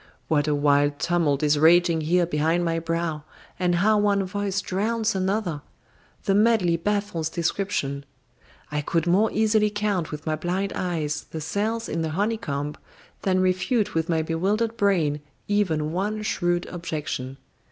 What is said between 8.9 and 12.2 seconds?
more easily count with my blind eyes the cells in a